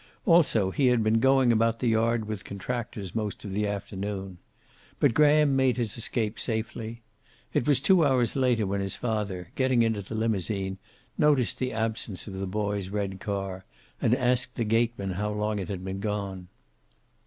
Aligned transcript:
Also, 0.25 0.71
he 0.71 0.87
had 0.87 1.03
been 1.03 1.19
going 1.19 1.51
about 1.51 1.77
the 1.77 1.85
yard 1.89 2.25
with 2.25 2.43
contractors 2.43 3.13
most 3.13 3.45
of 3.45 3.53
the 3.53 3.67
afternoon. 3.67 4.39
But 4.99 5.13
Graham 5.13 5.55
made 5.55 5.77
his 5.77 5.95
escape 5.95 6.39
safely. 6.39 7.03
It 7.53 7.67
was 7.67 7.79
two 7.79 8.03
hours 8.03 8.35
later 8.35 8.65
when 8.65 8.81
his 8.81 8.95
father, 8.95 9.51
getting 9.53 9.83
into 9.83 10.01
the 10.01 10.15
limousine, 10.15 10.79
noticed 11.19 11.59
the 11.59 11.71
absence 11.71 12.25
of 12.25 12.39
the 12.39 12.47
boy's 12.47 12.89
red 12.89 13.19
car, 13.19 13.63
and 14.01 14.15
asked 14.15 14.55
the 14.55 14.63
gateman 14.65 15.11
how 15.11 15.29
long 15.31 15.59
it 15.59 15.69
had 15.69 15.85
been 15.85 15.99
gone. 15.99 16.47